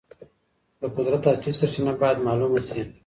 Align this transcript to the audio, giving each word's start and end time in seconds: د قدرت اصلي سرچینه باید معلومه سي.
د 0.79 0.81
قدرت 0.95 1.21
اصلي 1.31 1.51
سرچینه 1.59 1.93
باید 2.01 2.17
معلومه 2.27 2.61
سي. 2.67 2.81